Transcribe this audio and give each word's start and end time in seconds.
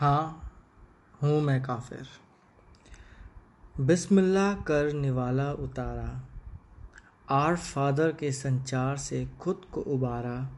हाँ 0.00 0.52
हूँ 1.22 1.42
मैं 1.42 1.62
काफिर। 1.62 2.08
बिस्मिल्लाह 3.80 4.54
कर 4.54 4.92
निवाला 4.92 5.52
उतारा। 5.52 6.28
आर 7.30 7.56
फादर 7.56 8.12
के 8.12 8.32
संचार 8.32 8.96
से 8.96 9.30
खुद 9.40 9.62
को 9.72 9.80
उबारा। 9.80 10.50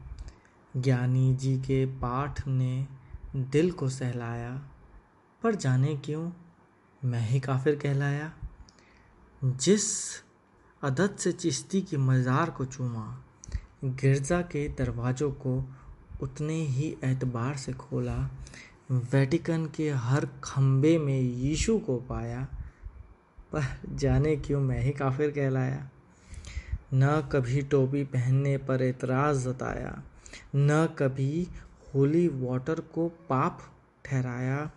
ज्ञानी 0.77 1.35
जी 1.35 1.57
के 1.57 1.85
पाठ 1.85 2.47
ने 2.47 2.87
दिल 3.35 3.71
को 3.71 3.89
सहलाया। 3.89 4.61
पर 5.43 5.55
जाने 5.55 5.95
क्यों 5.95 6.31
मैं 7.05 7.27
ही 7.27 7.39
काफिर 7.39 7.75
कहलाया? 7.75 8.33
जिस 9.43 10.17
अदद 10.83 11.15
से 11.15 11.31
चिश्ती 11.31 11.81
की 11.81 11.97
मज़ार 11.97 12.49
को 12.49 12.65
चूमा, 12.65 13.23
गिरजा 13.83 14.41
के 14.41 14.67
दरवाज़ों 14.67 15.31
को 15.31 15.63
उतने 16.21 16.53
ही 16.53 16.97
एतबार 17.03 17.55
से 17.55 17.73
खोला 17.73 18.29
वेटिकन 18.91 19.65
के 19.65 19.89
हर 19.89 20.27
खम्बे 20.43 20.97
में 20.97 21.21
यीशु 21.21 21.79
को 21.79 21.97
पाया, 21.97 22.47
पर 23.55 23.63
जाने 23.95 24.35
क्यों 24.35 24.61
मैं 24.61 24.81
ही 24.81 24.91
काफिर 24.91 25.31
कहलाया? 25.31 25.89
न 26.93 27.29
कभी 27.31 27.61
टोपी 27.61 28.03
पहनने 28.03 28.57
पर 28.57 28.81
एतराज़ 28.81 29.49
जताया, 29.49 30.03
न 30.55 30.85
कभी 30.99 31.47
होली 31.95 32.27
वाटर 32.27 32.79
को 32.79 33.09
पाप 33.09 33.61
ठहराया, 34.05 34.71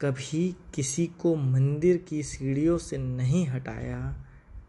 कभी 0.00 0.56
किसी 0.74 1.06
को 1.06 1.36
मंदिर 1.36 1.96
की 1.96 2.22
सीढ़ियों 2.22 2.78
से 2.78 2.98
नहीं 2.98 3.46
हटाया। 3.46 4.16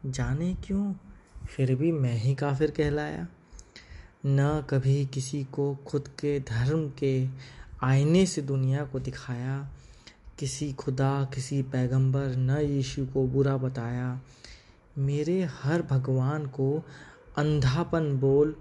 जाने 0.06 0.56
क्यों? 0.56 0.94
फिर 1.48 1.76
भी 1.76 1.92
मैं 1.92 2.14
ही 2.14 2.36
काफिर 2.36 2.72
कहलाया। 2.72 3.28
न 4.26 4.66
कभी 4.70 5.06
किसी 5.06 5.44
को 5.44 5.76
खुद 5.76 6.08
के 6.08 6.40
धर्म 6.40 6.90
के 6.90 7.28
आईने 7.84 8.26
से 8.26 8.42
दुनिया 8.42 8.86
को 8.86 9.00
दिखाया, 9.00 9.70
किसी 10.40 10.74
खुदा, 10.74 11.24
किसी 11.34 11.62
पैगंबर 11.62 12.36
न 12.36 12.50
यीशु 12.50 13.06
को 13.06 13.28
बुरा 13.28 13.58
बताया। 13.58 14.22
मेरे 14.98 15.44
हर 15.44 15.82
भगवान 15.82 16.46
को 16.46 16.84
अंधापन 17.38 18.18
बोल, 18.18 18.56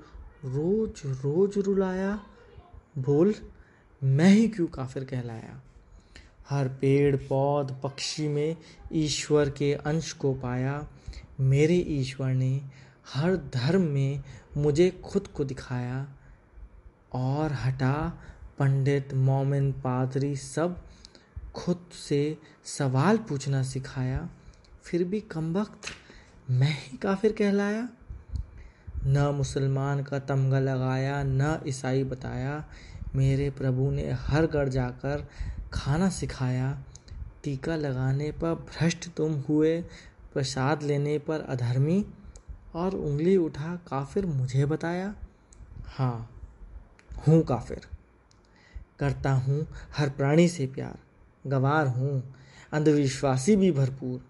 रोज 0.44 1.02
रोज 1.06 1.58
रुलाया। 1.58 2.20
बोल, 2.98 3.34
मैं 4.04 4.30
ही 4.30 4.48
क्यों 4.48 4.66
काफिर 4.66 5.04
कहलाया? 5.04 5.62
हर 6.48 6.68
पेड़, 6.68 7.16
पौध, 7.16 7.80
पक्षी 7.82 8.28
में 8.28 8.56
ईश्वर 8.92 9.50
के 9.50 9.74
अंश 9.74 10.12
को 10.12 10.34
पाया। 10.34 10.88
मेरे 11.40 11.74
ईश्वर 11.74 12.32
ने 12.32 12.62
हर 13.14 13.36
धर्म 13.36 13.82
में 13.82 14.22
मुझे 14.56 15.02
खुद 15.04 15.26
को 15.26 15.44
दिखाया 15.44 16.08
और 17.12 17.52
हटा 17.52 18.22
पंडित, 18.58 19.14
मोमिन, 19.14 19.72
पादरी 19.72 20.36
सब 20.36 20.84
खुद 21.54 21.86
से 22.08 22.38
सवाल 22.64 23.16
पूछना 23.18 23.62
सिखाया, 23.62 24.28
फिर 24.82 25.04
भी 25.04 25.20
कम 25.20 25.52
वक्त 25.54 25.88
मैं 26.50 26.72
ही 26.72 26.96
काफिर 26.96 27.32
कहलाया। 27.32 27.88
न 29.06 29.32
मुसलमान 29.34 30.02
का 30.02 30.18
तमगा 30.18 30.58
लगाया, 30.58 31.22
न 31.22 31.60
ईसाई 31.66 32.04
बताया। 32.04 32.64
मेरे 33.14 33.50
प्रभु 33.50 33.90
ने 33.90 34.10
हर 34.12 34.46
घर 34.46 34.68
जाकर 34.68 35.26
खाना 35.74 36.08
सिखाया। 36.08 36.78
टीका 37.44 37.76
लगाने 37.76 38.32
पर 38.32 38.54
भ्रष्ट 38.54 39.08
तुम 39.16 39.32
हुए, 39.34 39.80
प्रसाद 40.32 40.82
लेने 40.82 41.18
पर 41.18 41.40
अधर्मी, 41.40 42.06
और 42.74 42.94
उंगली 42.94 43.36
उठा 43.36 43.76
काफिर 43.76 44.26
मुझे 44.26 44.66
बताया। 44.66 45.14
हाँ 45.86 46.30
हूँ 47.28 47.42
काफिर। 47.42 47.86
करता 49.02 49.32
हूँ, 49.32 49.66
हर 49.96 50.08
प्राणी 50.08 50.48
से 50.48 50.66
प्यार, 50.66 50.98
गवार 51.46 51.86
हूँ, 51.86 52.34
अंधविश्वासी 52.72 53.56
भी 53.56 53.72
भरपूर, 53.72 54.20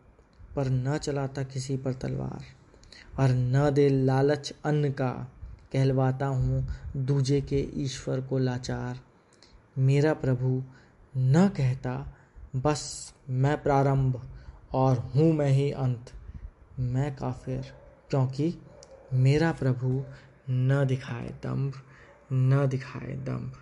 पर 0.57 0.69
न 0.69 0.99
चलाता 0.99 1.43
किसी 1.43 1.77
पर 1.77 1.93
तलवार, 1.93 2.45
और 3.21 3.31
न 3.31 3.71
दे 3.71 3.89
लालच 3.89 4.53
अन्न 4.65 4.91
का, 4.91 5.11
कहलवाता 5.73 6.27
हूँ 6.27 6.67
दूजे 6.97 7.41
के 7.41 7.69
ईश्वर 7.75 8.21
को 8.21 8.39
लाचार। 8.39 9.01
मेरा 9.79 10.15
प्रभु 10.15 10.63
न 11.17 11.49
कहता, 11.49 12.15
बस 12.57 13.13
मैं 13.31 13.63
प्रारंभ, 13.63 14.21
और 14.75 14.99
हूँ 14.99 15.33
मैं 15.33 15.51
ही 15.51 15.71
अंत। 15.73 16.13
मैं 16.79 17.17
काफिर, 17.17 17.73
क्योंकि 18.11 18.55
मेरा 19.13 19.53
प्रभु 19.53 20.05
न 20.51 20.85
दिखाए 20.89 21.29
दम्भ, 21.29 21.73
न 22.33 22.67
दिखाए 22.67 23.13
दम्भ। 23.13 23.53